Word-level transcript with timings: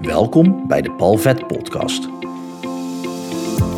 Welkom 0.00 0.66
bij 0.68 0.82
de 0.82 0.92
Palvet 0.92 1.46
Podcast. 1.46 2.08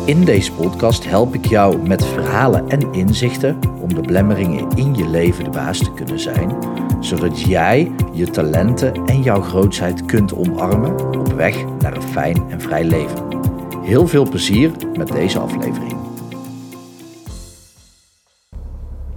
In 0.05 0.25
deze 0.25 0.51
podcast 0.51 1.05
help 1.05 1.33
ik 1.33 1.45
jou 1.45 1.87
met 1.87 2.05
verhalen 2.05 2.69
en 2.69 2.93
inzichten 2.93 3.59
om 3.81 3.93
de 3.93 4.01
blemmeringen 4.01 4.69
in 4.75 4.95
je 4.95 5.07
leven 5.07 5.43
de 5.43 5.49
baas 5.49 5.77
te 5.77 5.93
kunnen 5.93 6.19
zijn, 6.19 6.57
zodat 6.99 7.41
jij 7.41 7.91
je 8.13 8.29
talenten 8.29 9.05
en 9.05 9.21
jouw 9.21 9.41
grootheid 9.41 10.05
kunt 10.05 10.33
omarmen 10.33 11.19
op 11.19 11.33
weg 11.33 11.65
naar 11.79 11.95
een 11.95 12.01
fijn 12.01 12.49
en 12.49 12.61
vrij 12.61 12.83
leven. 12.83 13.27
Heel 13.81 14.07
veel 14.07 14.29
plezier 14.29 14.71
met 14.97 15.07
deze 15.07 15.39
aflevering. 15.39 15.95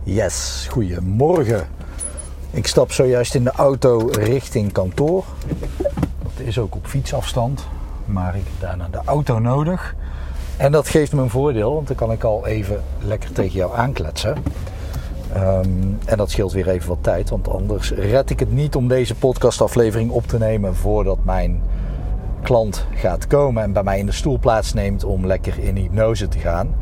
Yes, 0.03 0.67
goedemorgen. 0.71 1.69
Ik 2.51 2.67
stap 2.67 2.93
zojuist 2.93 3.35
in 3.35 3.45
de 3.45 3.53
auto 3.53 4.09
richting 4.13 4.73
kantoor. 4.73 5.25
Is 6.47 6.59
ook 6.59 6.75
op 6.75 6.87
fietsafstand, 6.87 7.67
maar 8.05 8.37
ik 8.37 8.43
heb 8.45 8.61
daarna 8.61 8.89
de 8.91 9.01
auto 9.05 9.39
nodig. 9.39 9.95
En 10.57 10.73
dat 10.73 10.89
geeft 10.89 11.13
me 11.13 11.23
een 11.23 11.31
voordeel, 11.31 11.75
want 11.75 11.87
dan 11.87 11.97
kan 11.97 12.13
ik 12.13 12.25
al 12.25 12.47
even 12.47 12.83
lekker 12.99 13.33
tegen 13.33 13.53
jou 13.53 13.77
aankletsen. 13.77 14.37
Ehm, 15.33 15.69
en 16.05 16.17
dat 16.17 16.31
scheelt 16.31 16.53
weer 16.53 16.69
even 16.69 16.89
wat 16.89 16.99
tijd, 17.01 17.31
want 17.31 17.49
anders 17.49 17.91
red 17.91 18.31
ik 18.31 18.41
het 18.41 18.53
niet 18.53 18.77
om 18.77 18.89
deze 18.89 19.15
podcastaflevering 19.15 20.11
op 20.11 20.27
te 20.27 20.39
nemen 20.39 20.75
voordat 20.75 21.19
mijn 21.25 21.63
klant 22.43 22.87
gaat 22.95 23.27
komen 23.27 23.63
en 23.63 23.73
bij 23.73 23.83
mij 23.83 23.99
in 23.99 24.07
de 24.07 24.13
stoel 24.13 24.39
plaatsneemt 24.39 25.05
om 25.05 25.27
lekker 25.27 25.59
in 25.59 25.77
hypnose 25.77 26.29
te 26.29 26.39
gaan. 26.39 26.75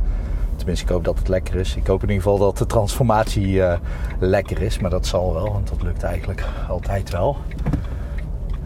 Tenminste, 0.57 0.85
ik 0.85 0.91
hoop 0.91 1.05
dat 1.05 1.19
het 1.19 1.29
lekker 1.29 1.55
is. 1.55 1.77
Ik 1.77 1.87
hoop 1.87 2.03
in 2.03 2.09
ieder 2.09 2.23
geval 2.23 2.39
dat 2.39 2.59
de 2.59 2.67
transformatie 2.67 3.49
uh, 3.49 3.73
lekker 4.19 4.63
is. 4.63 4.79
Maar 4.79 4.91
dat 4.91 5.07
zal 5.07 5.35
wel, 5.35 5.53
want 5.53 5.69
dat 5.69 5.83
lukt 5.83 6.03
eigenlijk 6.03 6.45
altijd 6.69 7.11
wel. 7.11 7.37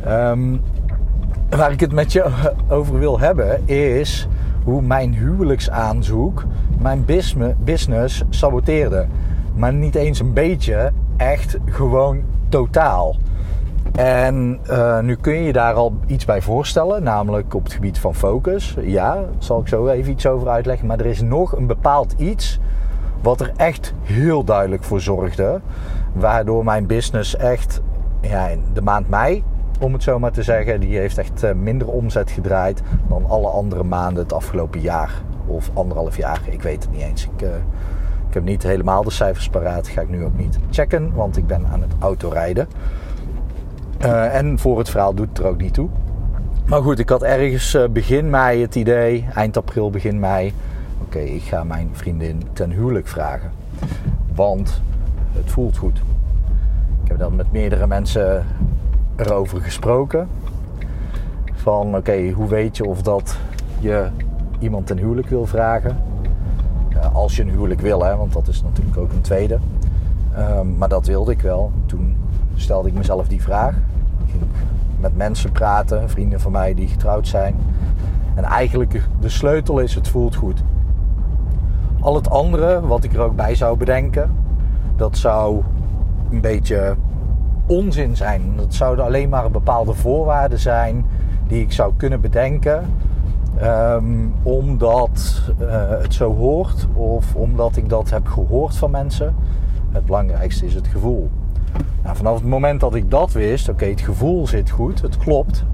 Um, 0.07 0.61
waar 1.49 1.73
ik 1.73 1.81
het 1.81 1.93
met 1.93 2.13
je 2.13 2.25
over 2.69 2.99
wil 2.99 3.19
hebben 3.19 3.69
is 3.69 4.29
hoe 4.65 4.83
mijn 4.83 5.15
huwelijksaanzoek 5.15 6.45
mijn 6.79 7.05
business 7.65 8.23
saboteerde. 8.29 9.07
Maar 9.55 9.73
niet 9.73 9.95
eens 9.95 10.21
een 10.21 10.33
beetje, 10.33 10.93
echt 11.17 11.57
gewoon 11.65 12.23
totaal. 12.49 13.17
En 13.95 14.59
uh, 14.71 15.01
nu 15.01 15.17
kun 15.17 15.33
je 15.35 15.43
je 15.43 15.53
daar 15.53 15.75
al 15.75 15.93
iets 16.07 16.25
bij 16.25 16.43
voorstellen, 16.43 17.03
namelijk 17.03 17.55
op 17.55 17.65
het 17.65 17.73
gebied 17.73 17.99
van 17.99 18.15
focus. 18.15 18.77
Ja, 18.81 19.15
daar 19.15 19.25
zal 19.39 19.61
ik 19.61 19.69
zo 19.69 19.89
even 19.89 20.13
iets 20.13 20.27
over 20.27 20.49
uitleggen. 20.49 20.87
Maar 20.87 20.99
er 20.99 21.07
is 21.07 21.23
nog 21.23 21.57
een 21.57 21.67
bepaald 21.67 22.15
iets 22.17 22.59
wat 23.23 23.41
er 23.41 23.53
echt 23.57 23.95
heel 24.03 24.45
duidelijk 24.45 24.85
voor 24.85 25.01
zorgde. 25.01 25.61
Waardoor 26.13 26.65
mijn 26.65 26.87
business 26.87 27.37
echt 27.37 27.81
ja, 28.21 28.47
in 28.47 28.63
de 28.73 28.83
maand 28.83 29.09
mei, 29.09 29.45
om 29.79 29.93
het 29.93 30.03
zo 30.03 30.19
maar 30.19 30.33
te 30.33 30.43
zeggen, 30.43 30.81
die 30.81 30.99
heeft 30.99 31.19
echt 31.19 31.43
eh, 31.43 31.53
minder 31.53 31.89
omzet 31.89 32.31
gedraaid 32.31 32.83
dan 33.09 33.25
alle 33.27 33.49
andere 33.49 33.85
maanden 33.85 34.23
het 34.23 34.33
afgelopen 34.33 34.81
jaar. 34.81 35.23
Of 35.47 35.71
anderhalf 35.75 36.17
jaar, 36.17 36.41
ik 36.51 36.63
weet 36.63 36.83
het 36.83 36.93
niet 36.93 37.03
eens. 37.03 37.25
Ik, 37.25 37.43
uh, 37.43 37.49
ik 38.29 38.35
heb 38.35 38.45
niet 38.45 38.63
helemaal 38.63 39.05
de 39.05 39.11
cijfers 39.11 39.49
paraat, 39.49 39.89
ga 39.89 40.01
ik 40.01 40.09
nu 40.09 40.25
ook 40.25 40.37
niet 40.37 40.59
checken, 40.71 41.15
want 41.15 41.37
ik 41.37 41.47
ben 41.47 41.67
aan 41.67 41.81
het 41.81 41.93
autorijden. 41.99 42.69
Uh, 44.05 44.35
en 44.35 44.59
voor 44.59 44.79
het 44.79 44.91
verhaal 44.91 45.15
doet 45.15 45.29
het 45.29 45.39
er 45.39 45.47
ook 45.47 45.61
niet 45.61 45.75
toe. 45.75 45.89
Maar 46.67 46.83
goed, 46.83 46.99
ik 46.99 47.09
had 47.09 47.23
ergens 47.23 47.79
begin 47.91 48.31
mei 48.31 48.61
het 48.61 48.75
idee, 48.75 49.27
eind 49.35 49.57
april, 49.57 49.91
begin 49.91 50.21
mei. 50.21 50.53
Oké, 51.03 51.19
ik 51.19 51.43
ga 51.43 51.65
mijn 51.65 51.89
vriendin 51.93 52.43
ten 52.53 52.71
huwelijk 52.71 53.09
vragen. 53.09 53.51
Want 54.35 54.83
het 55.33 55.51
voelt 55.51 55.77
goed. 55.77 55.99
Ik 57.03 57.09
heb 57.09 57.19
dan 57.19 57.37
met 57.37 57.53
meerdere 57.53 57.87
mensen 57.87 58.47
erover 59.19 59.61
gesproken. 59.61 60.29
Van 61.55 61.97
oké, 61.97 62.31
hoe 62.31 62.49
weet 62.49 62.77
je 62.77 62.85
of 62.85 63.03
dat 63.03 63.37
je 63.79 64.09
iemand 64.59 64.87
ten 64.87 64.99
huwelijk 64.99 65.29
wil 65.29 65.47
vragen? 65.47 65.97
Als 67.13 67.37
je 67.37 67.43
een 67.43 67.51
huwelijk 67.51 67.81
wil, 67.81 68.05
hè, 68.05 68.17
want 68.17 68.33
dat 68.33 68.49
is 68.49 68.63
natuurlijk 68.63 68.97
ook 68.97 69.13
een 69.13 69.21
tweede. 69.21 69.59
maar 70.79 70.89
dat 70.89 71.07
wilde 71.07 71.33
ik 71.33 71.41
wel. 71.41 71.73
Toen 71.87 72.17
stelde 72.55 72.89
ik 72.89 72.95
mezelf 72.95 73.29
die 73.29 73.43
vraag. 73.43 73.75
Ik 74.25 74.31
ging 74.31 74.43
met 75.01 75.17
mensen 75.17 75.53
praten, 75.53 76.11
vrienden 76.11 76.41
van 76.41 76.53
mij 76.53 76.75
die 76.75 76.89
getrouwd 76.89 77.29
zijn. 77.29 77.57
En 78.35 78.45
eigenlijk 78.45 79.09
de 79.21 79.29
sleutel 79.29 79.79
is, 79.79 79.95
het 79.95 80.09
voelt 80.09 80.35
goed. 80.35 80.63
Al 82.01 82.15
het 82.15 82.31
andere, 82.31 82.81
wat 82.81 83.05
ik 83.05 83.13
er 83.13 83.21
ook 83.21 83.37
bij 83.37 83.55
zou 83.55 83.77
bedenken, 83.77 84.31
dat 84.97 85.17
zou 85.17 85.63
een 86.31 86.41
beetje 86.41 86.97
onzin 87.69 88.17
zijn. 88.17 88.53
Dat 88.57 88.75
zouden 88.75 89.05
alleen 89.05 89.29
maar 89.29 89.51
bepaalde 89.51 89.95
voorwaarden 89.95 90.59
zijn 90.59 91.05
die 91.47 91.61
ik 91.61 91.73
zou 91.73 91.93
kunnen 91.97 92.21
bedenken. 92.21 92.87
Um, 93.63 94.35
omdat 94.43 95.43
uh, 95.61 95.69
het 95.89 96.15
zo 96.15 96.35
hoort 96.35 96.87
of 96.95 97.35
omdat 97.35 97.77
ik 97.77 97.89
dat 97.89 98.11
heb 98.11 98.27
gehoord 98.27 98.77
van 98.77 98.91
mensen. 98.91 99.35
Het 99.91 100.05
belangrijkste 100.05 100.67
is 100.67 100.75
het 100.75 100.87
gevoel. 100.87 101.31
Nou, 102.03 102.17
vanaf 102.17 102.35
het 102.35 102.45
moment 102.45 102.81
dat 102.81 102.95
ik 102.95 103.11
dat 103.11 103.33
wist, 103.33 103.69
oké, 103.69 103.85
het 103.85 104.01
gevoel 104.01 104.47
zit 104.47 104.71
goed, 104.71 105.01
het 105.01 105.17
klopt. 105.17 105.65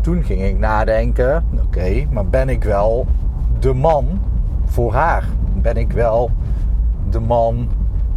Toen 0.00 0.22
ging 0.24 0.42
ik 0.42 0.58
nadenken, 0.58 1.44
oké, 1.64 2.06
maar 2.10 2.26
ben 2.26 2.48
ik 2.48 2.64
wel 2.64 3.06
de 3.58 3.72
man 3.72 4.20
voor 4.64 4.92
haar? 4.92 5.24
Ben 5.54 5.76
ik 5.76 5.92
wel 5.92 6.30
de 7.10 7.20
man 7.20 7.68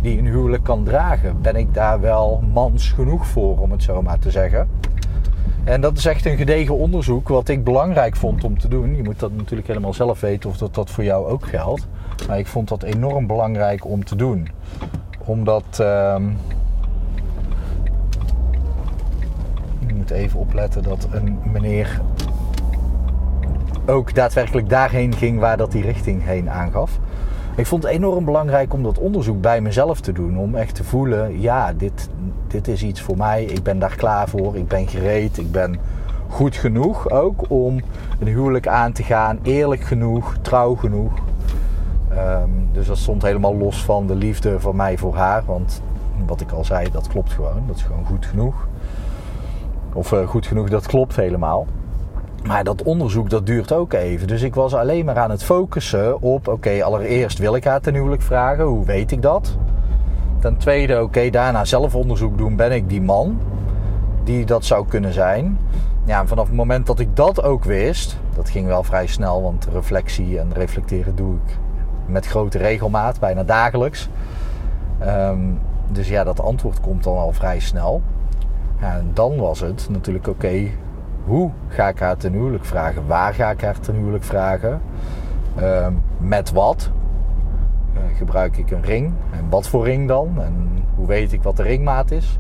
die 0.01 0.17
een 0.17 0.25
huwelijk 0.25 0.63
kan 0.63 0.83
dragen? 0.83 1.41
Ben 1.41 1.55
ik 1.55 1.73
daar 1.73 1.99
wel 2.01 2.43
mans 2.53 2.91
genoeg 2.91 3.27
voor, 3.27 3.59
om 3.59 3.71
het 3.71 3.83
zo 3.83 4.01
maar 4.01 4.19
te 4.19 4.31
zeggen? 4.31 4.69
En 5.63 5.81
dat 5.81 5.97
is 5.97 6.05
echt 6.05 6.25
een 6.25 6.37
gedegen 6.37 6.77
onderzoek 6.77 7.27
wat 7.27 7.49
ik 7.49 7.63
belangrijk 7.63 8.15
vond 8.15 8.43
om 8.43 8.59
te 8.59 8.67
doen. 8.67 8.95
Je 8.95 9.03
moet 9.03 9.19
dat 9.19 9.31
natuurlijk 9.31 9.67
helemaal 9.67 9.93
zelf 9.93 10.19
weten 10.19 10.49
of 10.49 10.57
dat, 10.57 10.75
dat 10.75 10.89
voor 10.89 11.03
jou 11.03 11.27
ook 11.27 11.47
geldt. 11.47 11.87
Maar 12.27 12.39
ik 12.39 12.47
vond 12.47 12.67
dat 12.67 12.83
enorm 12.83 13.27
belangrijk 13.27 13.85
om 13.85 14.05
te 14.05 14.15
doen. 14.15 14.47
Omdat... 15.25 15.77
Uh, 15.81 16.15
moet 20.09 20.17
even 20.17 20.39
opletten 20.39 20.83
dat 20.83 21.07
een 21.11 21.39
meneer 21.51 22.01
ook 23.85 24.15
daadwerkelijk 24.15 24.69
daarheen 24.69 25.13
ging 25.13 25.39
waar 25.39 25.57
dat 25.57 25.71
die 25.71 25.81
richting 25.81 26.25
heen 26.25 26.49
aangaf. 26.49 26.99
Ik 27.59 27.65
vond 27.65 27.83
het 27.83 27.91
enorm 27.91 28.25
belangrijk 28.25 28.73
om 28.73 28.83
dat 28.83 28.97
onderzoek 28.97 29.41
bij 29.41 29.61
mezelf 29.61 30.01
te 30.01 30.11
doen. 30.11 30.37
Om 30.37 30.55
echt 30.55 30.75
te 30.75 30.83
voelen, 30.83 31.41
ja, 31.41 31.73
dit, 31.73 32.09
dit 32.47 32.67
is 32.67 32.83
iets 32.83 33.01
voor 33.01 33.17
mij. 33.17 33.43
Ik 33.43 33.63
ben 33.63 33.79
daar 33.79 33.95
klaar 33.95 34.29
voor. 34.29 34.55
Ik 34.55 34.67
ben 34.67 34.87
gereed. 34.87 35.37
Ik 35.37 35.51
ben 35.51 35.75
goed 36.29 36.55
genoeg 36.55 37.09
ook 37.09 37.43
om 37.47 37.81
een 38.19 38.27
huwelijk 38.27 38.67
aan 38.67 38.91
te 38.91 39.03
gaan. 39.03 39.39
Eerlijk 39.43 39.81
genoeg, 39.81 40.35
trouw 40.41 40.75
genoeg. 40.75 41.11
Um, 42.11 42.69
dus 42.71 42.87
dat 42.87 42.97
stond 42.97 43.21
helemaal 43.21 43.55
los 43.55 43.83
van 43.83 44.07
de 44.07 44.15
liefde 44.15 44.59
van 44.59 44.75
mij 44.75 44.97
voor 44.97 45.15
haar. 45.15 45.43
Want 45.45 45.81
wat 46.25 46.41
ik 46.41 46.51
al 46.51 46.65
zei, 46.65 46.91
dat 46.91 47.07
klopt 47.07 47.31
gewoon. 47.31 47.63
Dat 47.67 47.75
is 47.75 47.83
gewoon 47.83 48.05
goed 48.05 48.25
genoeg. 48.25 48.67
Of 49.93 50.11
uh, 50.11 50.27
goed 50.27 50.47
genoeg, 50.47 50.69
dat 50.69 50.85
klopt 50.85 51.15
helemaal. 51.15 51.67
Maar 52.43 52.63
dat 52.63 52.83
onderzoek 52.83 53.29
dat 53.29 53.45
duurt 53.45 53.73
ook 53.73 53.93
even. 53.93 54.27
Dus 54.27 54.41
ik 54.41 54.55
was 54.55 54.73
alleen 54.73 55.05
maar 55.05 55.17
aan 55.17 55.31
het 55.31 55.43
focussen 55.43 56.21
op: 56.21 56.47
oké, 56.47 56.83
allereerst 56.83 57.37
wil 57.37 57.55
ik 57.55 57.63
haar 57.63 57.81
ten 57.81 57.93
huwelijk 57.93 58.21
vragen. 58.21 58.63
Hoe 58.63 58.85
weet 58.85 59.11
ik 59.11 59.21
dat? 59.21 59.57
Ten 60.39 60.57
tweede, 60.57 61.03
oké, 61.03 61.29
daarna 61.29 61.65
zelf 61.65 61.95
onderzoek 61.95 62.37
doen. 62.37 62.55
Ben 62.55 62.71
ik 62.71 62.89
die 62.89 63.01
man 63.01 63.39
die 64.23 64.45
dat 64.45 64.65
zou 64.65 64.87
kunnen 64.87 65.13
zijn? 65.13 65.57
Ja, 66.05 66.25
vanaf 66.25 66.47
het 66.47 66.55
moment 66.55 66.87
dat 66.87 66.99
ik 66.99 67.15
dat 67.15 67.43
ook 67.43 67.63
wist, 67.63 68.17
dat 68.35 68.49
ging 68.49 68.67
wel 68.67 68.83
vrij 68.83 69.07
snel, 69.07 69.41
want 69.41 69.67
reflectie 69.71 70.39
en 70.39 70.53
reflecteren 70.53 71.15
doe 71.15 71.33
ik 71.33 71.57
met 72.05 72.25
grote 72.25 72.57
regelmaat, 72.57 73.19
bijna 73.19 73.43
dagelijks. 73.43 74.09
Um, 75.01 75.59
dus 75.91 76.07
ja, 76.07 76.23
dat 76.23 76.41
antwoord 76.41 76.79
komt 76.79 77.03
dan 77.03 77.17
al 77.17 77.31
vrij 77.31 77.59
snel. 77.59 78.01
Ja, 78.79 78.95
en 78.95 79.11
dan 79.13 79.37
was 79.37 79.59
het 79.59 79.87
natuurlijk 79.89 80.27
oké, 80.27 80.67
hoe 81.29 81.51
ga 81.67 81.87
ik 81.87 81.99
haar 81.99 82.17
ten 82.17 82.33
huwelijk 82.33 82.65
vragen? 82.65 83.07
Waar 83.07 83.33
ga 83.33 83.49
ik 83.49 83.61
haar 83.61 83.79
ten 83.79 83.95
huwelijk 83.95 84.23
vragen? 84.23 84.81
Uh, 85.59 85.87
met 86.17 86.51
wat? 86.51 86.91
Uh, 87.93 88.17
gebruik 88.17 88.57
ik 88.57 88.71
een 88.71 88.83
ring? 88.83 89.13
En 89.31 89.49
wat 89.49 89.67
voor 89.67 89.85
ring 89.85 90.07
dan? 90.07 90.41
En 90.41 90.83
hoe 90.95 91.07
weet 91.07 91.33
ik 91.33 91.43
wat 91.43 91.57
de 91.57 91.63
ringmaat 91.63 92.11
is? 92.11 92.39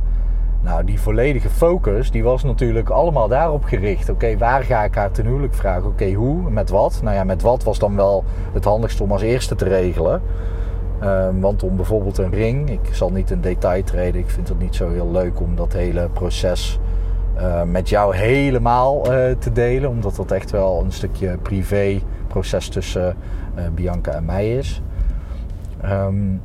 Nou, 0.61 0.83
die 0.83 0.99
volledige 0.99 1.49
focus, 1.49 2.11
die 2.11 2.23
was 2.23 2.43
natuurlijk 2.43 2.89
allemaal 2.89 3.27
daarop 3.27 3.63
gericht. 3.63 4.09
Oké, 4.09 4.37
waar 4.37 4.63
ga 4.63 4.83
ik 4.83 4.95
haar 4.95 5.11
ten 5.11 5.25
huwelijk 5.25 5.53
vragen? 5.53 5.85
Oké, 5.85 6.11
hoe? 6.11 6.49
Met 6.49 6.69
wat? 6.69 6.99
Nou 7.03 7.15
ja, 7.15 7.23
met 7.23 7.41
wat 7.41 7.63
was 7.63 7.79
dan 7.79 7.95
wel 7.95 8.23
het 8.53 8.63
handigste 8.63 9.03
om 9.03 9.11
als 9.11 9.21
eerste 9.21 9.55
te 9.55 9.65
regelen. 9.65 10.21
Um, 11.03 11.41
want 11.41 11.63
om 11.63 11.75
bijvoorbeeld 11.75 12.17
een 12.17 12.31
ring, 12.31 12.69
ik 12.69 12.89
zal 12.91 13.11
niet 13.11 13.31
in 13.31 13.41
detail 13.41 13.83
treden, 13.83 14.21
ik 14.21 14.29
vind 14.29 14.47
het 14.47 14.59
niet 14.59 14.75
zo 14.75 14.89
heel 14.89 15.11
leuk 15.11 15.39
om 15.39 15.55
dat 15.55 15.73
hele 15.73 16.09
proces 16.13 16.79
uh, 17.39 17.63
met 17.63 17.89
jou 17.89 18.15
helemaal 18.15 18.97
uh, 18.97 19.31
te 19.39 19.51
delen, 19.51 19.89
omdat 19.89 20.15
dat 20.15 20.31
echt 20.31 20.51
wel 20.51 20.81
een 20.83 20.91
stukje 20.91 21.37
privé 21.37 22.01
proces 22.27 22.69
tussen 22.69 23.15
uh, 23.57 23.63
Bianca 23.73 24.11
en 24.11 24.25
mij 24.25 24.57
is. 24.57 24.81
Um, 25.85 26.41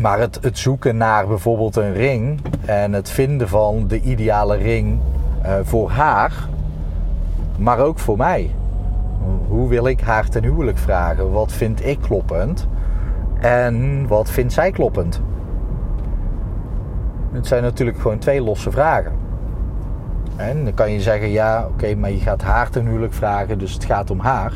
maar 0.00 0.18
het, 0.18 0.38
zoeken 0.52 0.96
naar 0.96 1.26
bijvoorbeeld 1.26 1.76
een 1.76 1.92
ring 1.92 2.40
en 2.64 2.92
het 2.92 3.10
vinden 3.10 3.48
van 3.48 3.86
de 3.86 4.00
ideale 4.00 4.56
ring 4.56 4.98
voor 5.62 5.90
haar, 5.90 6.48
Maar 7.58 7.78
ook 7.78 7.98
voor 7.98 8.16
mij. 8.16 8.50
Hoe 9.48 9.68
wil 9.68 9.86
ik 9.86 10.00
haar 10.00 10.28
ten 10.28 10.42
huwelijk 10.42 10.78
vragen? 10.78 11.30
Wat 11.30 11.52
vind 11.52 11.86
ik 11.86 11.98
kloppend? 12.00 12.66
En 13.40 14.06
wat 14.06 14.30
vindt 14.30 14.52
zij 14.52 14.70
kloppend? 14.70 15.20
Het 17.32 17.46
zijn 17.46 17.62
natuurlijk 17.62 17.98
gewoon 17.98 18.18
twee 18.18 18.42
losse 18.42 18.70
vragen. 18.70 19.23
En 20.36 20.64
dan 20.64 20.74
kan 20.74 20.90
je 20.90 21.00
zeggen, 21.00 21.30
ja, 21.30 21.66
oké, 21.66 21.94
maar 21.94 22.10
je 22.10 22.18
gaat 22.18 22.42
haar 22.42 22.70
ten 22.70 22.86
huwelijk 22.86 23.12
vragen, 23.12 23.58
dus 23.58 23.72
het 23.72 23.84
gaat 23.84 24.10
om 24.10 24.20
haar. 24.20 24.52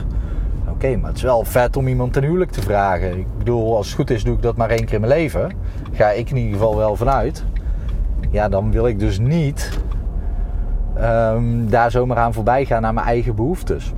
Oké, 0.68 0.96
maar 0.96 1.08
het 1.08 1.16
is 1.16 1.22
wel 1.22 1.44
vet 1.44 1.76
om 1.76 1.88
iemand 1.88 2.12
ten 2.12 2.22
huwelijk 2.22 2.50
te 2.50 2.62
vragen. 2.62 3.18
Ik 3.18 3.26
bedoel, 3.38 3.76
als 3.76 3.86
het 3.86 3.96
goed 3.96 4.10
is, 4.10 4.24
doe 4.24 4.34
ik 4.34 4.42
dat 4.42 4.56
maar 4.56 4.70
één 4.70 4.84
keer 4.84 4.94
in 4.94 5.00
mijn 5.00 5.12
leven. 5.12 5.50
Ga 5.92 6.10
ik 6.10 6.30
in 6.30 6.36
ieder 6.36 6.52
geval 6.52 6.76
wel 6.76 6.96
vanuit. 6.96 7.44
Ja, 8.30 8.48
dan 8.48 8.72
wil 8.72 8.86
ik 8.86 8.98
dus 8.98 9.18
niet 9.18 9.80
um, 11.00 11.70
daar 11.70 11.90
zomaar 11.90 12.16
aan 12.16 12.32
voorbij 12.32 12.64
gaan 12.64 12.82
naar 12.82 12.94
mijn 12.94 13.06
eigen 13.06 13.34
behoeftes. 13.34 13.92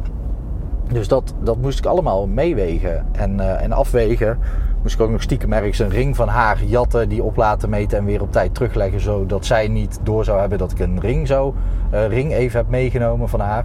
Dus 0.93 1.09
dat, 1.09 1.35
dat 1.43 1.57
moest 1.57 1.79
ik 1.79 1.87
allemaal 1.87 2.27
meewegen 2.27 3.07
en, 3.13 3.39
uh, 3.39 3.63
en 3.63 3.73
afwegen. 3.73 4.39
Moest 4.83 4.95
ik 4.95 5.01
ook 5.01 5.11
nog 5.11 5.23
stiekem 5.23 5.53
ergens 5.53 5.79
een 5.79 5.89
ring 5.89 6.17
van 6.17 6.29
haar 6.29 6.65
jatten, 6.65 7.09
die 7.09 7.23
op 7.23 7.37
laten 7.37 7.71
meten 7.71 7.99
en 7.99 8.05
weer 8.05 8.23
op 8.23 8.33
tijd 8.33 8.55
terugleggen. 8.55 9.01
Zodat 9.01 9.47
zij 9.47 9.69
niet 9.69 10.01
door 10.03 10.25
zou 10.25 10.41
hebben 10.41 10.59
dat 10.59 10.71
ik 10.71 10.79
een 10.79 11.01
ring, 11.01 11.27
zo, 11.27 11.55
uh, 11.95 12.07
ring 12.07 12.33
even 12.33 12.59
heb 12.59 12.69
meegenomen 12.69 13.29
van 13.29 13.41
haar. 13.41 13.65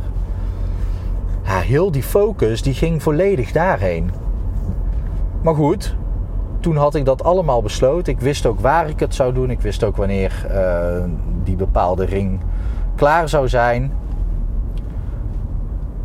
Ja, 1.43 1.59
heel 1.59 1.91
die 1.91 2.03
focus 2.03 2.61
die 2.61 2.73
ging 2.73 3.03
volledig 3.03 3.51
daarheen. 3.51 4.11
Maar 5.41 5.55
goed, 5.55 5.95
toen 6.59 6.75
had 6.75 6.95
ik 6.95 7.05
dat 7.05 7.23
allemaal 7.23 7.61
besloten. 7.61 8.13
Ik 8.13 8.19
wist 8.19 8.45
ook 8.45 8.59
waar 8.59 8.89
ik 8.89 8.99
het 8.99 9.15
zou 9.15 9.33
doen. 9.33 9.49
Ik 9.49 9.61
wist 9.61 9.83
ook 9.83 9.95
wanneer 9.95 10.45
uh, 10.51 11.03
die 11.43 11.55
bepaalde 11.55 12.05
ring 12.05 12.39
klaar 12.95 13.29
zou 13.29 13.49
zijn. 13.49 13.91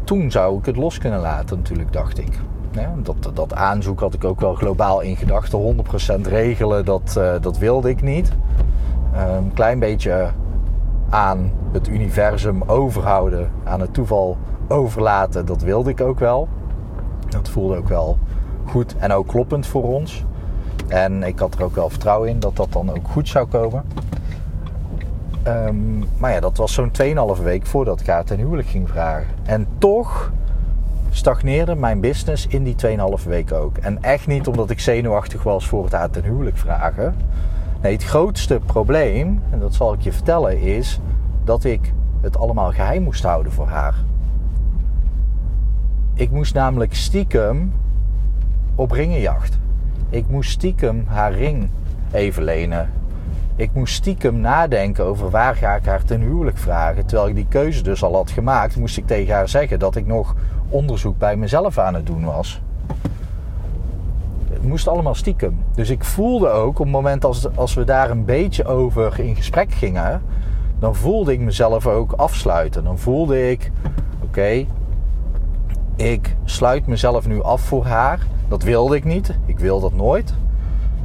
Toen 0.05 0.31
zou 0.31 0.59
ik 0.59 0.67
het 0.67 0.77
los 0.77 0.99
kunnen 0.99 1.21
laten, 1.21 1.57
natuurlijk, 1.57 1.93
dacht 1.93 2.19
ik. 2.19 2.39
Dat, 3.03 3.31
dat 3.35 3.55
aanzoek 3.55 4.01
had 4.01 4.15
ik 4.15 4.25
ook 4.25 4.41
wel 4.41 4.55
globaal 4.55 5.01
in 5.01 5.17
gedachten. 5.17 5.77
100% 6.19 6.21
regelen, 6.21 6.85
dat, 6.85 7.15
uh, 7.19 7.33
dat 7.41 7.59
wilde 7.59 7.89
ik 7.89 8.03
niet. 8.03 8.33
Een 9.13 9.37
um, 9.37 9.53
klein 9.55 9.79
beetje 9.79 10.31
aan 11.09 11.53
het 11.73 11.89
universum 11.89 12.63
overhouden, 12.63 13.51
aan 13.65 13.81
het 13.81 13.95
toeval 13.95 14.37
overlaten, 14.69 15.47
dat 15.47 15.63
wilde 15.63 15.91
ik 15.91 16.01
ook 16.01 16.19
wel. 16.19 16.49
Dat 17.29 17.49
voelde 17.49 17.77
ook 17.77 17.89
wel 17.89 18.19
goed 18.67 18.97
en 18.99 19.13
ook 19.13 19.27
kloppend 19.27 19.67
voor 19.67 19.83
ons. 19.83 20.25
En 20.89 21.23
ik 21.23 21.39
had 21.39 21.55
er 21.55 21.65
ook 21.65 21.75
wel 21.75 21.91
vertrouwen 21.91 22.29
in 22.29 22.41
dat 22.41 22.57
dat 22.57 22.73
dan 22.73 22.91
ook 22.91 23.09
goed 23.09 23.29
zou 23.29 23.47
komen. 23.47 23.85
Um, 25.47 26.05
maar 26.19 26.33
ja, 26.33 26.41
dat 26.41 26.57
was 26.57 26.73
zo'n 26.73 26.93
2,5 27.37 27.43
week 27.43 27.67
voordat 27.67 28.01
ik 28.01 28.07
haar 28.07 28.25
ten 28.25 28.39
huwelijk 28.39 28.69
ging 28.69 28.89
vragen. 28.89 29.29
En 29.45 29.67
toch 29.79 30.33
stagneerde 31.11 31.75
mijn 31.75 32.01
business 32.01 32.47
in 32.47 32.65
die 32.65 32.75
2,5 33.19 33.29
week 33.29 33.53
ook. 33.53 33.77
En 33.77 34.03
echt 34.03 34.27
niet 34.27 34.47
omdat 34.47 34.71
ik 34.71 34.81
zenuwachtig 34.81 35.43
was 35.43 35.67
voor 35.67 35.85
het 35.85 35.93
haar 35.93 36.11
ten 36.11 36.25
huwelijk 36.25 36.57
vragen. 36.57 37.15
Nee, 37.83 37.93
het 37.93 38.05
grootste 38.05 38.61
probleem, 38.67 39.43
en 39.51 39.59
dat 39.59 39.75
zal 39.75 39.93
ik 39.93 40.01
je 40.01 40.13
vertellen, 40.13 40.61
is 40.61 41.01
dat 41.45 41.65
ik 41.65 41.93
het 42.21 42.39
allemaal 42.39 42.73
geheim 42.73 43.03
moest 43.03 43.23
houden 43.23 43.53
voor 43.53 43.67
haar. 43.67 43.95
Ik 46.15 46.31
moest 46.31 46.55
namelijk 46.55 46.95
stiekem 46.95 47.73
op 48.75 48.91
ringenjacht. 48.91 49.59
Ik 50.11 50.29
moest 50.29 50.51
stiekem 50.51 51.05
haar 51.07 51.33
ring 51.33 51.69
even 52.13 52.43
lenen. 52.43 52.91
Ik 53.57 53.71
moest 53.73 53.95
stiekem 53.95 54.41
nadenken 54.41 55.05
over 55.05 55.31
waar 55.31 55.57
ga 55.57 55.75
ik 55.75 55.85
haar 55.85 56.03
ten 56.03 56.21
huwelijk 56.21 56.59
vragen. 56.59 57.07
Terwijl 57.07 57.29
ik 57.29 57.35
die 57.35 57.47
keuze 57.49 57.83
dus 57.83 58.03
al 58.03 58.15
had 58.15 58.31
gemaakt, 58.31 58.77
moest 58.77 58.97
ik 58.97 59.07
tegen 59.07 59.35
haar 59.35 59.49
zeggen 59.49 59.79
dat 59.79 59.97
ik 59.97 60.07
nog 60.07 60.35
onderzoek 60.71 61.19
bij 61.19 61.37
mezelf 61.37 61.79
aan 61.79 61.95
het 61.95 62.07
doen 62.07 62.25
was. 62.25 62.61
Het 64.51 64.63
moest 64.63 64.89
allemaal 64.89 65.15
stiekem. 65.15 65.59
Dus 65.75 65.91
ik 65.91 66.05
voelde 66.05 66.49
ook 66.49 66.79
op 66.79 66.85
het 66.85 66.95
moment 66.95 67.25
als, 67.25 67.57
als 67.57 67.75
we 67.75 67.85
daar 67.85 68.11
een 68.11 68.25
beetje 68.25 68.65
over 68.65 69.21
in 69.21 69.37
gesprek 69.37 69.73
gingen, 69.73 70.23
dan 70.79 70.95
voelde 70.95 71.33
ik 71.33 71.41
mezelf 71.41 71.87
ook 71.87 72.13
afsluiten. 72.13 72.85
Dan 72.85 72.99
voelde 72.99 73.51
ik, 73.51 73.71
oké, 74.23 74.67
ik 75.97 76.37
sluit 76.45 76.87
mezelf 76.87 77.27
nu 77.27 77.43
af 77.43 77.61
voor 77.61 77.85
haar. 77.85 78.27
Dat 78.49 78.63
wilde 78.63 78.97
ik 78.97 79.05
niet. 79.05 79.39
Ik 79.47 79.59
wil 79.59 79.81
dat 79.81 79.93
nooit. 79.93 80.35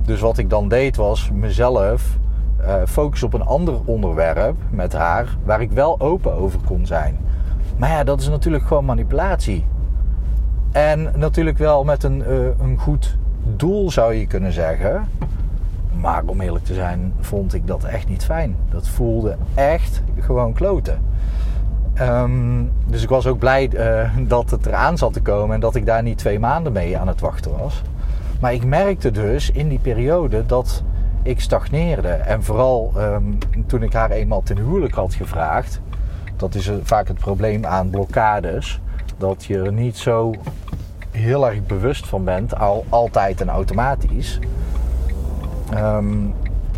Dus 0.06 0.20
wat 0.20 0.38
ik 0.38 0.50
dan 0.50 0.68
deed 0.68 0.96
was 0.96 1.30
mezelf 1.34 2.18
uh, 2.62 2.76
focussen 2.88 3.28
op 3.28 3.34
een 3.34 3.46
ander 3.46 3.76
onderwerp 3.86 4.56
met 4.70 4.94
haar 4.94 5.38
waar 5.44 5.62
ik 5.62 5.72
wel 5.72 6.00
open 6.00 6.34
over 6.34 6.60
kon 6.66 6.86
zijn. 6.86 7.18
Maar 7.78 7.90
ja, 7.90 8.04
dat 8.04 8.22
is 8.22 8.30
natuurlijk 8.30 8.68
gewoon 8.68 8.86
manipulatie. 8.86 9.66
En 10.72 11.12
natuurlijk 11.16 11.58
wel 11.58 11.84
met 11.84 12.04
een, 12.04 12.20
uh, 12.20 12.48
een 12.60 12.78
goed 12.78 13.18
doel 13.56 13.92
zou 13.92 14.14
je 14.14 14.28
kunnen 14.28 14.52
zeggen. 14.52 15.08
Maar 16.02 16.24
om 16.26 16.42
eerlijk 16.42 16.66
te 16.66 16.74
zijn, 16.74 17.14
vond 17.20 17.54
ik 17.54 17.68
dat 17.68 17.84
echt 17.84 18.08
niet 18.08 18.26
fijn. 18.26 18.56
Dat 18.70 18.88
voelde 18.88 19.36
echt 19.54 20.04
gewoon 20.20 20.54
kloten. 20.54 21.00
Um, 22.02 22.72
dus 22.86 23.04
ik 23.04 23.10
was 23.10 23.28
ook 23.28 23.40
blij 23.40 23.70
uh, 23.74 24.10
dat 24.28 24.50
het 24.52 24.66
eraan 24.66 24.98
zat 24.98 25.14
te 25.14 25.22
komen 25.22 25.56
en 25.56 25.60
dat 25.60 25.76
ik 25.76 25.86
daar 25.86 26.04
niet 26.04 26.18
twee 26.18 26.40
maanden 26.40 26.72
mee 26.72 26.98
aan 26.98 27.08
het 27.08 27.20
wachten 27.20 27.58
was. 27.58 27.82
Maar 28.40 28.54
ik 28.54 28.66
merkte 28.66 29.12
dus 29.12 29.52
in 29.52 29.68
die 29.68 29.80
periode 29.80 30.46
dat 30.46 30.84
ik 31.24 31.40
stagneerde. 31.40 32.08
En 32.08 32.44
vooral 32.44 32.94
um, 32.98 33.38
toen 33.66 33.84
ik 33.84 33.94
haar 33.94 34.12
eenmaal 34.12 34.44
ten 34.44 34.58
huwelijk 34.58 34.94
had 34.94 35.14
gevraagd, 35.14 35.82
dat 36.38 36.56
is 36.56 36.72
vaak 36.84 37.08
het 37.08 37.20
probleem 37.20 37.66
aan 37.66 37.90
blokkades, 37.90 38.80
dat 39.18 39.46
je 39.46 39.62
er 39.62 39.74
niet 39.74 39.98
zo 39.98 40.34
heel 41.12 41.48
erg 41.48 41.66
bewust 41.66 42.08
van 42.08 42.24
bent, 42.24 42.60
al, 42.60 42.86
altijd 42.90 43.42
en 43.42 43.50
automatisch. 43.50 44.40
Um, 45.74 46.34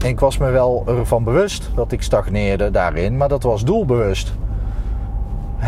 ik 0.05 0.19
was 0.19 0.37
me 0.37 0.49
wel 0.49 0.83
ervan 0.87 1.23
bewust 1.23 1.69
dat 1.75 1.91
ik 1.91 2.01
stagneerde 2.01 2.71
daarin, 2.71 3.17
maar 3.17 3.29
dat 3.29 3.43
was 3.43 3.63
doelbewust. 3.63 4.33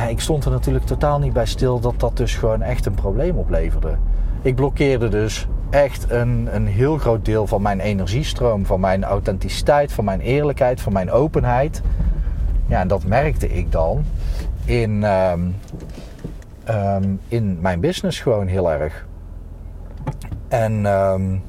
Ik 0.09 0.19
stond 0.19 0.45
er 0.45 0.51
natuurlijk 0.51 0.85
totaal 0.85 1.19
niet 1.19 1.33
bij 1.33 1.45
stil 1.45 1.79
dat 1.79 1.99
dat 1.99 2.17
dus 2.17 2.35
gewoon 2.35 2.61
echt 2.61 2.85
een 2.85 2.93
probleem 2.93 3.37
opleverde. 3.37 3.95
Ik 4.41 4.55
blokkeerde 4.55 5.07
dus 5.07 5.47
echt 5.69 6.11
een, 6.11 6.49
een 6.51 6.67
heel 6.67 6.97
groot 6.97 7.25
deel 7.25 7.47
van 7.47 7.61
mijn 7.61 7.79
energiestroom, 7.79 8.65
van 8.65 8.79
mijn 8.79 9.03
authenticiteit, 9.03 9.91
van 9.91 10.05
mijn 10.05 10.19
eerlijkheid, 10.19 10.81
van 10.81 10.93
mijn 10.93 11.11
openheid. 11.11 11.81
Ja, 12.69 12.79
en 12.79 12.87
dat 12.87 13.03
merkte 13.03 13.49
ik 13.49 13.71
dan 13.71 14.03
in, 14.65 15.03
um, 15.03 15.55
um, 16.69 17.19
in 17.27 17.57
mijn 17.61 17.79
business 17.79 18.19
gewoon 18.19 18.47
heel 18.47 18.71
erg. 18.71 19.05
En 20.47 20.85
um, 20.85 21.41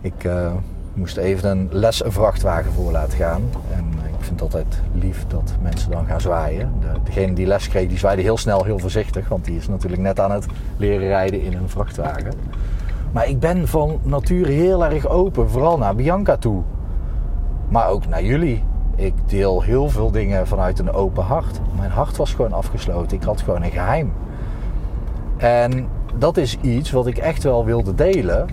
ik 0.00 0.24
uh, 0.24 0.52
moest 0.94 1.16
even 1.16 1.50
een 1.50 1.68
les 1.70 2.04
een 2.04 2.12
vrachtwagen 2.12 2.72
voor 2.72 2.92
laten 2.92 3.18
gaan. 3.18 3.42
En 3.72 3.84
ik 4.18 4.24
vind 4.26 4.40
het 4.40 4.42
altijd 4.42 4.80
lief 4.92 5.26
dat 5.26 5.54
mensen 5.62 5.90
dan 5.90 6.06
gaan 6.06 6.20
zwaaien. 6.20 6.72
De, 6.80 7.02
degene 7.04 7.32
die 7.32 7.46
les 7.46 7.68
kreeg, 7.68 7.88
die 7.88 7.98
zwaaide 7.98 8.22
heel 8.22 8.38
snel, 8.38 8.64
heel 8.64 8.78
voorzichtig. 8.78 9.28
Want 9.28 9.44
die 9.44 9.56
is 9.56 9.68
natuurlijk 9.68 10.02
net 10.02 10.20
aan 10.20 10.30
het 10.30 10.46
leren 10.76 11.08
rijden 11.08 11.42
in 11.42 11.52
een 11.54 11.68
vrachtwagen. 11.68 12.32
Maar 13.12 13.28
ik 13.28 13.38
ben 13.38 13.68
van 13.68 14.00
nature 14.02 14.52
heel 14.52 14.84
erg 14.84 15.06
open. 15.06 15.50
Vooral 15.50 15.78
naar 15.78 15.94
Bianca 15.94 16.36
toe. 16.36 16.62
Maar 17.70 17.88
ook 17.88 18.06
naar 18.06 18.22
jullie. 18.22 18.64
Ik 18.96 19.14
deel 19.26 19.62
heel 19.62 19.88
veel 19.88 20.10
dingen 20.10 20.46
vanuit 20.46 20.78
een 20.78 20.92
open 20.92 21.24
hart. 21.24 21.60
Mijn 21.76 21.90
hart 21.90 22.16
was 22.16 22.34
gewoon 22.34 22.52
afgesloten. 22.52 23.16
Ik 23.16 23.22
had 23.22 23.40
gewoon 23.40 23.62
een 23.62 23.70
geheim. 23.70 24.12
En 25.36 25.88
dat 26.18 26.36
is 26.36 26.58
iets 26.60 26.90
wat 26.90 27.06
ik 27.06 27.18
echt 27.18 27.42
wel 27.42 27.64
wilde 27.64 27.94
delen. 27.94 28.48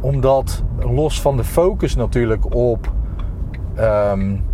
Omdat 0.00 0.62
los 0.78 1.20
van 1.20 1.36
de 1.36 1.44
focus 1.44 1.94
natuurlijk 1.96 2.54
op... 2.54 2.92
Um, 3.78 4.44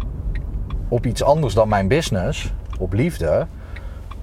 op 0.88 1.06
iets 1.06 1.22
anders 1.22 1.54
dan 1.54 1.68
mijn 1.68 1.88
business, 1.88 2.54
op 2.78 2.92
liefde, 2.92 3.46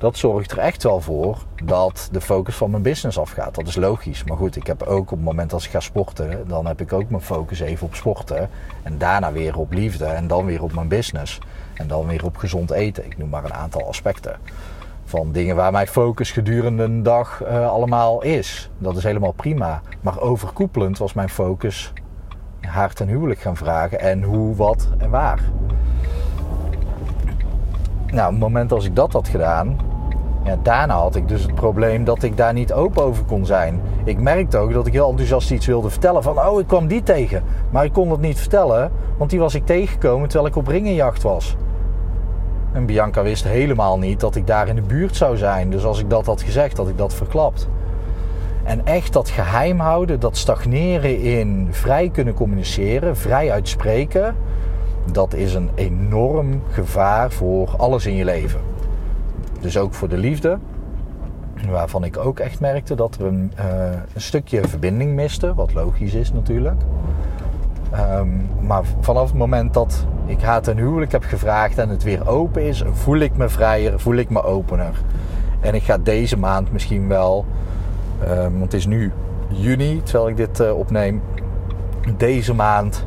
dat 0.02 0.18
zorgt 0.18 0.52
er 0.52 0.58
echt 0.58 0.84
wel 0.84 1.02
voor 1.02 1.38
dat 1.64 2.10
de 2.12 2.22
focus 2.22 2.56
van 2.56 2.72
mijn 2.72 2.84
business 2.84 3.20
afgaat. 3.20 3.56
Dat 3.56 3.68
is 3.68 3.76
logisch. 3.76 4.24
Maar 4.24 4.38
goed, 4.38 4.56
ik 4.56 4.68
heb 4.68 4.84
ook 4.84 5.12
op 5.12 5.18
het 5.18 5.26
moment 5.26 5.54
als 5.54 5.66
ik 5.66 5.72
ga 5.72 5.80
sporten, 5.80 6.48
dan 6.48 6.66
heb 6.66 6.82
ik 6.82 6.94
ook 6.94 7.10
mijn 7.10 7.22
focus 7.22 7.60
even 7.60 7.88
op 7.88 7.96
sporten. 7.96 8.50
En 8.84 8.98
daarna 8.98 9.32
weer 9.32 9.58
op 9.58 9.74
liefde 9.74 10.06
en 10.06 10.28
dan 10.28 10.46
weer 10.46 10.64
op 10.64 10.74
mijn 10.74 10.88
business. 10.88 11.40
En 11.74 11.88
dan 11.88 12.08
weer 12.08 12.26
op 12.26 12.38
gezond 12.38 12.72
eten. 12.72 13.06
Ik 13.06 13.18
noem 13.18 13.30
maar 13.30 13.44
een 13.44 13.54
aantal 13.54 13.88
aspecten. 13.88 14.38
Van 15.06 15.32
dingen 15.32 15.56
waar 15.56 15.72
mijn 15.72 15.88
focus 15.88 16.32
gedurende 16.32 16.84
een 16.84 17.04
dag 17.04 17.42
uh, 17.44 17.70
allemaal 17.70 18.24
is. 18.24 18.70
Dat 18.78 18.98
is 18.98 19.04
helemaal 19.04 19.32
prima. 19.32 19.82
Maar 20.02 20.20
overkoepelend 20.20 20.98
was 20.98 21.14
mijn 21.14 21.30
focus 21.30 21.94
haar 22.60 22.94
ten 22.94 23.08
huwelijk 23.08 23.40
gaan 23.40 23.58
vragen. 23.58 24.00
En 24.00 24.24
hoe, 24.24 24.56
wat 24.56 24.88
en 24.98 25.10
waar. 25.10 25.40
Nou, 28.12 28.26
op 28.26 28.32
het 28.32 28.40
moment 28.40 28.72
als 28.72 28.86
ik 28.86 28.96
dat 28.96 29.14
had 29.14 29.28
gedaan, 29.28 29.91
ja, 30.44 30.58
daarna 30.62 30.96
had 30.96 31.16
ik 31.16 31.28
dus 31.28 31.42
het 31.42 31.56
probleem 31.56 32.04
dat 32.04 32.24
ik 32.24 32.38
daar 32.38 32.54
niet 32.54 32.74
open 32.74 33.04
over 33.04 33.24
kon 33.24 33.46
zijn. 33.46 33.82
Ik 34.04 34.20
merkte 34.20 34.58
ook 34.58 34.74
dat 34.74 34.88
ik 34.88 34.94
heel 34.94 35.10
enthousiast 35.10 35.52
iets 35.52 35.66
wilde 35.66 35.90
vertellen 35.90 36.24
van, 36.24 36.40
oh, 36.40 36.60
ik 36.60 36.68
kwam 36.68 36.88
die 36.88 37.04
tegen. 37.04 37.44
Maar 37.70 37.86
ik 37.86 37.94
kon 37.94 38.12
het 38.12 38.22
niet 38.22 38.40
vertellen, 38.40 38.92
want 39.18 39.30
die 39.30 39.40
was 39.40 39.56
ik 39.56 39.66
tegengekomen 39.66 40.30
terwijl 40.30 40.50
ik 40.50 40.56
op 40.56 40.68
ringenjacht 40.68 41.24
was. 41.24 41.56
En 42.72 42.86
Bianca 42.86 43.22
wist 43.22 43.44
helemaal 43.44 44.00
niet 44.00 44.20
dat 44.20 44.36
ik 44.36 44.48
daar 44.48 44.68
in 44.68 44.76
de 44.76 44.82
buurt 44.82 45.16
zou 45.16 45.38
zijn. 45.38 45.70
Dus 45.70 45.86
als 45.86 46.00
ik 46.00 46.10
dat 46.10 46.26
had 46.26 46.42
gezegd, 46.42 46.78
had 46.78 46.90
ik 46.90 46.98
dat 46.98 47.14
verklapt. 47.14 47.68
En 48.64 48.86
echt 48.86 49.14
dat 49.14 49.30
geheim 49.30 49.80
houden, 49.80 50.20
dat 50.20 50.38
stagneren 50.38 51.22
in 51.22 51.68
vrij 51.72 52.10
kunnen 52.10 52.34
communiceren, 52.34 53.18
vrij 53.18 53.52
uitspreken, 53.52 54.36
dat 55.12 55.34
is 55.34 55.54
een 55.54 55.70
enorm 55.76 56.62
gevaar 56.70 57.32
voor 57.32 57.70
alles 57.78 58.06
in 58.06 58.16
je 58.16 58.26
leven. 58.26 58.71
Dus 59.62 59.78
ook 59.78 59.94
voor 59.94 60.08
de 60.08 60.18
liefde, 60.18 60.58
waarvan 61.70 62.04
ik 62.04 62.18
ook 62.18 62.40
echt 62.40 62.60
merkte 62.60 62.96
dat 62.96 63.16
er 63.16 63.26
een, 63.26 63.52
uh, 63.60 63.66
een 64.14 64.22
stukje 64.22 64.68
verbinding 64.68 65.16
miste, 65.16 65.54
wat 65.54 65.74
logisch 65.74 66.14
is 66.14 66.32
natuurlijk. 66.34 66.82
Um, 68.18 68.50
maar 68.60 68.84
vanaf 69.00 69.28
het 69.28 69.38
moment 69.38 69.74
dat 69.74 70.06
ik 70.26 70.42
haar 70.42 70.62
ten 70.62 70.78
huwelijk 70.78 71.12
heb 71.12 71.24
gevraagd 71.24 71.78
en 71.78 71.90
het 71.90 72.04
weer 72.04 72.28
open 72.28 72.64
is, 72.64 72.84
voel 72.92 73.18
ik 73.18 73.38
me 73.38 73.50
vrijer, 73.50 74.00
voel 74.00 74.16
ik 74.16 74.30
me 74.30 74.44
opener. 74.44 74.94
En 75.60 75.74
ik 75.74 75.84
ga 75.84 75.98
deze 75.98 76.38
maand 76.38 76.72
misschien 76.72 77.08
wel, 77.08 77.46
um, 78.30 78.52
want 78.52 78.62
het 78.64 78.74
is 78.74 78.86
nu 78.86 79.12
juni 79.48 80.02
terwijl 80.04 80.30
ik 80.30 80.38
dit 80.38 80.60
uh, 80.60 80.78
opneem, 80.78 81.22
deze 82.18 82.54
maand 82.54 83.06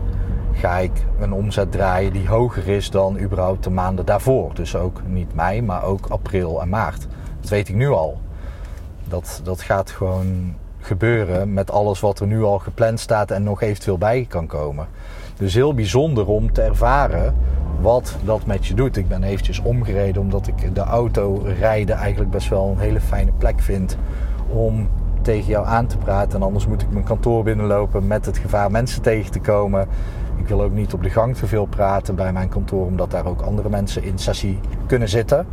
ga 0.54 0.78
ik 0.78 0.92
een 1.20 1.32
omzet 1.32 1.72
draaien 1.72 2.12
die 2.12 2.28
hoger 2.28 2.68
is 2.68 2.90
dan 2.90 3.18
überhaupt 3.18 3.64
de 3.64 3.70
maanden 3.70 4.04
daarvoor. 4.06 4.54
Dus 4.54 4.76
ook 4.76 5.02
niet 5.06 5.34
mei, 5.34 5.62
maar 5.62 5.84
ook 5.84 6.06
april 6.06 6.60
en 6.60 6.68
maart. 6.68 7.06
Dat 7.40 7.50
weet 7.50 7.68
ik 7.68 7.74
nu 7.74 7.88
al. 7.88 8.18
Dat, 9.08 9.40
dat 9.44 9.60
gaat 9.60 9.90
gewoon 9.90 10.54
gebeuren 10.78 11.52
met 11.52 11.70
alles 11.70 12.00
wat 12.00 12.20
er 12.20 12.26
nu 12.26 12.42
al 12.42 12.58
gepland 12.58 13.00
staat 13.00 13.30
en 13.30 13.42
nog 13.42 13.62
eventueel 13.62 13.98
bij 13.98 14.26
kan 14.28 14.46
komen. 14.46 14.86
Dus 15.36 15.54
heel 15.54 15.74
bijzonder 15.74 16.26
om 16.26 16.52
te 16.52 16.62
ervaren 16.62 17.34
wat 17.80 18.16
dat 18.24 18.46
met 18.46 18.66
je 18.66 18.74
doet. 18.74 18.96
Ik 18.96 19.08
ben 19.08 19.22
eventjes 19.22 19.60
omgereden 19.60 20.22
omdat 20.22 20.46
ik 20.46 20.74
de 20.74 20.80
auto 20.80 21.42
rijden 21.58 21.96
eigenlijk 21.96 22.30
best 22.30 22.48
wel 22.48 22.70
een 22.70 22.78
hele 22.78 23.00
fijne 23.00 23.32
plek 23.38 23.60
vind 23.60 23.96
om 24.48 24.88
tegen 25.22 25.48
jou 25.48 25.66
aan 25.66 25.86
te 25.86 25.98
praten. 25.98 26.38
En 26.38 26.46
anders 26.46 26.66
moet 26.66 26.82
ik 26.82 26.90
mijn 26.90 27.04
kantoor 27.04 27.42
binnenlopen 27.42 28.06
met 28.06 28.26
het 28.26 28.38
gevaar 28.38 28.70
mensen 28.70 29.02
tegen 29.02 29.32
te 29.32 29.40
komen. 29.40 29.88
Ik 30.44 30.50
wil 30.50 30.62
ook 30.62 30.72
niet 30.72 30.94
op 30.94 31.02
de 31.02 31.10
gang 31.10 31.36
te 31.36 31.46
veel 31.46 31.66
praten 31.66 32.14
bij 32.14 32.32
mijn 32.32 32.48
kantoor, 32.48 32.86
omdat 32.86 33.10
daar 33.10 33.26
ook 33.26 33.40
andere 33.40 33.68
mensen 33.68 34.02
in 34.02 34.18
sessie 34.18 34.60
kunnen 34.86 35.08
zitten. 35.08 35.46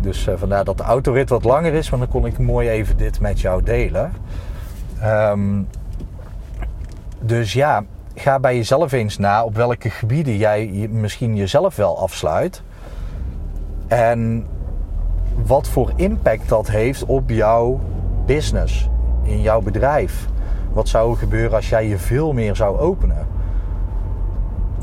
Dus 0.00 0.26
uh, 0.26 0.34
vandaar 0.36 0.64
dat 0.64 0.76
de 0.76 0.82
autorit 0.82 1.28
wat 1.28 1.44
langer 1.44 1.72
is, 1.72 1.88
want 1.88 2.02
dan 2.02 2.10
kon 2.10 2.26
ik 2.26 2.38
mooi 2.38 2.68
even 2.68 2.96
dit 2.96 3.20
met 3.20 3.40
jou 3.40 3.62
delen. 3.62 4.12
Um, 5.04 5.68
dus 7.20 7.52
ja, 7.52 7.84
ga 8.14 8.38
bij 8.38 8.56
jezelf 8.56 8.92
eens 8.92 9.18
na 9.18 9.44
op 9.44 9.54
welke 9.56 9.90
gebieden 9.90 10.36
jij 10.36 10.88
misschien 10.90 11.36
jezelf 11.36 11.76
wel 11.76 11.98
afsluit. 11.98 12.62
En 13.86 14.46
wat 15.44 15.68
voor 15.68 15.92
impact 15.96 16.48
dat 16.48 16.68
heeft 16.68 17.04
op 17.04 17.30
jouw 17.30 17.80
business, 18.26 18.88
in 19.22 19.40
jouw 19.40 19.60
bedrijf. 19.60 20.26
Wat 20.72 20.88
zou 20.88 21.10
er 21.10 21.16
gebeuren 21.16 21.56
als 21.56 21.68
jij 21.68 21.88
je 21.88 21.98
veel 21.98 22.32
meer 22.32 22.56
zou 22.56 22.78
openen? 22.78 23.33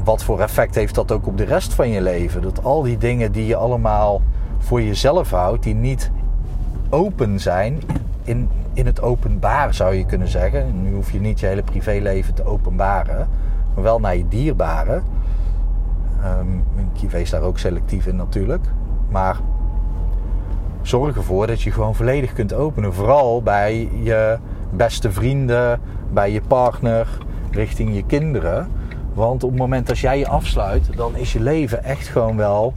Wat 0.04 0.24
voor 0.24 0.40
effect 0.40 0.76
heeft 0.76 0.96
dat 0.96 1.12
ook 1.12 1.28
op 1.28 1.38
de 1.38 1.44
rest 1.44 1.74
van 1.74 1.90
je 1.90 2.02
leven? 2.02 2.42
Dat 2.42 2.64
al 2.64 2.82
die 2.82 2.98
dingen 2.98 3.32
die 3.32 3.46
je 3.46 3.56
allemaal 3.56 4.22
voor 4.58 4.82
jezelf 4.82 5.32
houdt, 5.32 5.64
die 5.64 5.76
niet 5.76 6.12
open 6.90 7.40
zijn, 7.40 7.82
in, 8.24 8.50
in 8.74 8.86
het 8.86 9.02
openbaar 9.02 9.74
zou 9.74 9.96
je 9.96 10.06
kunnen 10.06 10.28
zeggen. 10.28 10.82
Nu 10.82 10.94
hoef 10.94 11.12
je 11.12 11.20
niet 11.20 11.40
je 11.40 11.46
hele 11.46 11.64
privéleven 11.64 12.34
te 12.34 12.46
openbaren, 12.46 13.28
maar 13.74 13.84
wel 13.84 14.00
naar 14.00 14.16
je 14.16 14.28
dierbaren. 14.28 15.04
Um, 16.40 16.64
ik 17.02 17.10
wees 17.10 17.30
daar 17.30 17.42
ook 17.42 17.58
selectief 17.58 18.08
in 18.08 18.16
natuurlijk. 18.16 18.66
Maar 19.10 19.38
zorg 20.82 21.16
ervoor 21.16 21.48
dat 21.48 21.62
je 21.62 21.72
gewoon 21.72 21.96
volledig 21.96 22.34
kunt 22.34 22.54
openen. 22.54 22.94
Vooral 22.94 23.42
bij 23.42 23.90
je 24.04 24.38
beste 24.70 25.12
vrienden, 25.12 25.80
bij 26.14 26.32
je 26.32 26.42
partner, 26.48 27.18
richting 27.52 27.96
je 27.96 28.06
kinderen. 28.06 28.68
Want 29.14 29.44
op 29.44 29.50
het 29.50 29.60
moment 29.60 29.88
dat 29.88 30.00
jij 30.00 30.18
je 30.18 30.28
afsluit, 30.28 30.96
dan 30.96 31.16
is 31.16 31.34
je 31.34 31.40
leven 31.40 31.84
echt 31.84 32.08
gewoon 32.08 32.38
wel 32.38 32.74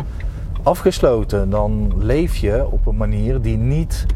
afgesloten. 0.63 1.51
Dan 1.51 1.93
leef 1.99 2.37
je 2.37 2.67
op 2.71 2.87
een 2.87 2.97
manier 2.97 3.41
die 3.41 3.57
niet 3.57 4.07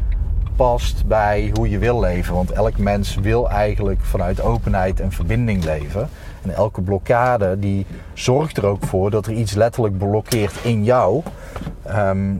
past 0.55 1.05
bij 1.05 1.51
hoe 1.53 1.69
je 1.69 1.77
wil 1.77 1.99
leven. 1.99 2.33
Want 2.33 2.51
elk 2.51 2.77
mens 2.77 3.15
wil 3.15 3.49
eigenlijk 3.49 4.01
vanuit 4.01 4.41
openheid 4.41 4.99
en 4.99 5.11
verbinding 5.11 5.63
leven. 5.63 6.09
En 6.41 6.55
elke 6.55 6.81
blokkade 6.81 7.59
die 7.59 7.85
zorgt 8.13 8.57
er 8.57 8.65
ook 8.65 8.85
voor 8.85 9.11
dat 9.11 9.25
er 9.25 9.33
iets 9.33 9.53
letterlijk 9.53 9.97
blokkeert 9.97 10.63
in 10.63 10.83
jou. 10.83 11.23
Um, 11.89 12.37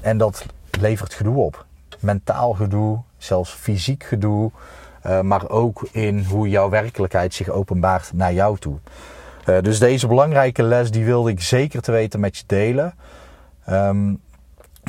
en 0.00 0.18
dat 0.18 0.46
levert 0.80 1.14
gedoe 1.14 1.36
op. 1.36 1.64
Mentaal 2.00 2.52
gedoe, 2.52 2.98
zelfs 3.16 3.50
fysiek 3.50 4.04
gedoe. 4.04 4.50
Uh, 5.06 5.20
maar 5.20 5.48
ook 5.48 5.88
in 5.92 6.24
hoe 6.24 6.48
jouw 6.48 6.68
werkelijkheid 6.68 7.34
zich 7.34 7.48
openbaart 7.48 8.10
naar 8.14 8.32
jou 8.32 8.58
toe. 8.58 8.76
Uh, 9.48 9.60
dus 9.60 9.78
deze 9.78 10.06
belangrijke 10.06 10.62
les 10.62 10.90
die 10.90 11.04
wilde 11.04 11.30
ik 11.30 11.40
zeker 11.40 11.82
te 11.82 11.92
weten 11.92 12.20
met 12.20 12.36
je 12.36 12.44
delen. 12.46 12.94
Um, 13.68 14.20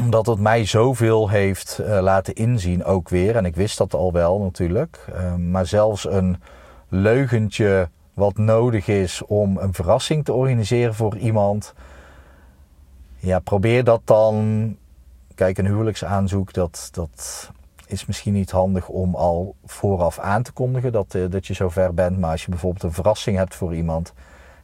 omdat 0.02 0.26
het 0.26 0.40
mij 0.40 0.66
zoveel 0.66 1.30
heeft 1.30 1.80
uh, 1.82 2.00
laten 2.02 2.34
inzien 2.34 2.84
ook 2.86 3.10
weer. 3.10 3.36
En 3.36 3.46
ik 3.46 3.56
wist 3.56 3.78
dat 3.78 3.94
al 3.94 4.12
wel 4.12 4.40
natuurlijk. 4.40 5.06
Uh, 5.16 5.36
maar 5.36 5.66
zelfs 5.66 6.08
een 6.10 6.42
leugentje 6.90 7.90
wat 8.14 8.38
nodig 8.38 8.88
is 8.88 9.24
om 9.26 9.58
een 9.58 9.74
verrassing 9.74 10.26
te 10.26 10.34
organiseren 10.34 10.94
voor 10.94 11.18
iemand. 11.18 11.74
Ja, 13.18 13.40
probeer 13.40 13.84
dat 13.84 14.02
dan. 14.04 14.78
Kijk, 15.36 15.58
een 15.58 15.66
huwelijksaanzoek, 15.66 16.54
dat, 16.54 16.90
dat 16.92 17.52
is 17.88 18.06
misschien 18.06 18.34
niet 18.34 18.52
handig 18.52 18.88
om 18.88 19.16
al 19.16 19.56
vooraf 19.66 20.20
aan 20.20 20.44
te 20.44 20.52
kondigen 20.52 20.92
dat, 20.92 21.14
uh, 21.14 21.30
dat 21.30 21.48
je 21.48 21.54
zover 21.54 21.94
bent. 21.94 22.20
Maar 22.20 22.32
als 22.32 22.44
je 22.44 22.50
bijvoorbeeld 22.50 22.84
een 22.84 22.94
verrassing 22.94 23.38
hebt 23.38 23.56
voor 23.56 23.76
iemand. 23.76 24.14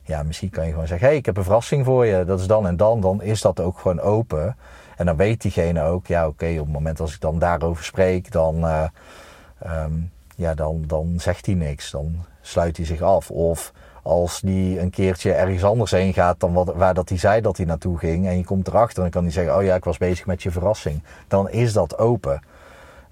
Ja, 0.10 0.24
misschien 0.24 0.50
kan 0.50 0.66
je 0.66 0.72
gewoon 0.72 0.88
zeggen: 0.88 1.06
hé, 1.06 1.12
hey, 1.12 1.22
ik 1.22 1.26
heb 1.26 1.38
een 1.38 1.44
verrassing 1.44 1.86
voor 1.86 2.06
je. 2.06 2.26
Dat 2.26 2.40
is 2.40 2.48
dan 2.48 2.68
en 2.68 2.78
dan. 2.78 3.02
Dan 3.02 3.22
is 3.22 3.42
dat 3.42 3.60
ook 3.60 3.80
gewoon 3.80 4.00
open. 4.00 4.56
En 4.98 5.06
dan 5.06 5.16
weet 5.16 5.42
diegene 5.42 5.82
ook, 5.82 6.08
ja 6.08 6.28
oké, 6.28 6.50
op 6.52 6.66
het 6.66 6.74
moment 6.74 7.00
als 7.00 7.14
ik 7.14 7.22
dan 7.22 7.40
daarover 7.40 7.84
spreek, 7.84 8.32
dan, 8.32 8.56
uh, 8.56 8.84
um, 9.84 10.12
ja, 10.36 10.54
dan, 10.54 10.84
dan 10.88 11.14
zegt 11.18 11.46
hij 11.46 11.56
niks. 11.56 11.92
Dan 11.92 12.26
sluit 12.42 12.78
hij 12.78 12.86
zich 12.86 13.02
af. 13.02 13.32
Of 13.32 13.72
als 14.04 14.42
die 14.42 14.80
een 14.80 14.90
keertje 14.90 15.34
ergens 15.34 15.64
anders 15.64 15.92
heen 15.92 16.14
gaat 16.14 16.40
dan 16.40 16.54
wat, 16.54 16.74
waar 16.76 16.94
dat 16.94 17.10
hij 17.10 17.18
zei 17.18 17.42
dat 17.42 17.58
hij 17.58 17.66
naartoe 17.66 17.98
ging. 17.98 18.28
En 18.28 18.38
je 18.38 18.44
komt 18.44 18.68
erachter, 18.68 19.02
dan 19.02 19.12
kan 19.12 19.24
hij 19.24 19.32
zeggen, 19.32 19.58
oh 19.58 19.64
ja, 19.64 19.76
ik 19.76 19.84
was 19.84 19.98
bezig 19.98 20.26
met 20.26 20.44
je 20.44 20.52
verrassing. 20.52 21.04
Dan 21.28 21.50
is 21.50 21.74
dat 21.74 21.98
open. 21.98 22.42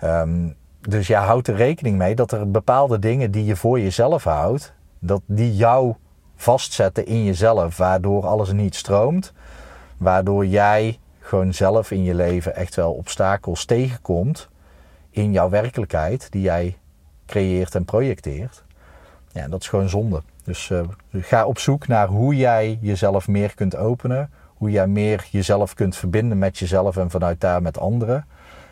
Um, 0.04 0.56
dus 0.80 1.08
ja, 1.08 1.25
houd 1.25 1.48
er 1.48 1.56
rekening 1.56 1.98
mee 1.98 2.16
dat 2.16 2.32
er 2.32 2.51
bepaalde 2.51 3.00
dingen 3.00 3.32
die 3.32 3.46
je 3.46 3.56
voor 3.56 3.80
jezelf 3.80 4.24
houdt, 4.24 4.74
dat 5.00 5.22
die 5.25 5.56
jou 5.56 5.96
vastzetten 6.38 7.06
in 7.06 7.24
jezelf, 7.24 7.77
waardoor 7.77 8.25
alles 8.25 8.51
niet 8.51 8.75
stroomt. 8.75 9.34
Waardoor 9.98 10.46
jij 10.46 11.00
gewoon 11.20 11.53
zelf 11.53 11.91
in 11.91 12.03
je 12.03 12.13
leven 12.13 12.56
echt 12.56 12.75
wel 12.75 12.94
obstakels 12.94 13.65
tegenkomt 13.65 14.50
in 15.10 15.32
jouw 15.32 15.50
werkelijkheid 15.50 16.32
die 16.32 16.41
jij 16.41 16.77
creëert 17.25 17.75
en 17.75 17.86
projecteert. 17.86 18.63
Ja, 19.32 19.48
dat 19.48 19.62
is 19.62 19.67
gewoon 19.67 19.89
zonde. 19.89 20.22
Dus 20.44 20.70
uh, 20.70 20.82
ga 21.12 21.46
op 21.46 21.60
zoek 21.60 21.88
naar 21.88 22.08
hoe 22.08 22.36
jij 22.36 22.77
jezelf 22.82 23.27
meer 23.27 23.56
kunt 23.56 23.75
openen, 23.75 24.29
hoe 24.48 24.70
jij 24.70 24.88
meer 24.88 25.27
jezelf 25.32 25.74
kunt 25.74 25.96
verbinden 25.96 26.38
met 26.38 26.58
jezelf 26.58 26.98
en 26.98 27.10
vanuit 27.10 27.41
daar 27.41 27.62
met 27.62 27.79
anderen. 27.79 28.25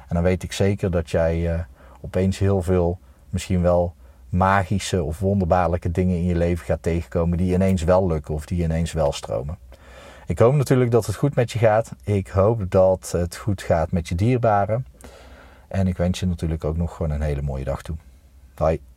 En 0.07 0.15
dan 0.15 0.23
weet 0.23 0.43
ik 0.43 0.51
zeker 0.51 0.91
dat 0.91 1.09
jij 1.09 1.53
uh, 1.53 1.59
opeens 2.01 2.37
heel 2.37 2.61
veel, 2.61 2.99
misschien 3.29 3.61
wel 3.61 3.93
magische 4.35 5.03
of 5.03 5.19
wonderbaarlijke 5.19 5.91
dingen 5.91 6.15
in 6.15 6.25
je 6.25 6.35
leven 6.35 6.65
gaat 6.65 6.83
tegenkomen 6.83 7.37
die 7.37 7.53
ineens 7.53 7.83
wel 7.83 8.07
lukken 8.07 8.33
of 8.33 8.45
die 8.45 8.63
ineens 8.63 8.91
wel 8.91 9.11
stromen. 9.11 9.57
Ik 10.27 10.39
hoop 10.39 10.53
natuurlijk 10.53 10.91
dat 10.91 11.05
het 11.05 11.15
goed 11.15 11.35
met 11.35 11.51
je 11.51 11.59
gaat. 11.59 11.91
Ik 12.03 12.27
hoop 12.27 12.71
dat 12.71 13.11
het 13.11 13.35
goed 13.35 13.61
gaat 13.61 13.91
met 13.91 14.07
je 14.07 14.15
dierbaren. 14.15 14.85
En 15.67 15.87
ik 15.87 15.97
wens 15.97 16.19
je 16.19 16.25
natuurlijk 16.25 16.63
ook 16.63 16.77
nog 16.77 16.95
gewoon 16.95 17.11
een 17.11 17.21
hele 17.21 17.41
mooie 17.41 17.63
dag 17.63 17.81
toe. 17.81 17.95
Bye. 18.53 18.94